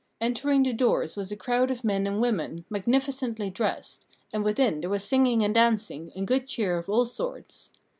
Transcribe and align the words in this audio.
Entering 0.19 0.63
the 0.63 0.73
doors 0.73 1.15
was 1.15 1.31
a 1.31 1.35
crowd 1.35 1.69
of 1.69 1.83
men 1.83 2.07
and 2.07 2.19
women, 2.19 2.65
magnificently 2.71 3.51
dressed; 3.51 4.03
and 4.33 4.43
within 4.43 4.81
there 4.81 4.89
was 4.89 5.03
singing 5.03 5.43
and 5.43 5.53
dancing, 5.53 6.11
and 6.15 6.25
good 6.25 6.47
cheer 6.47 6.79
of 6.79 6.89
all 6.89 7.05
sorts. 7.05 7.69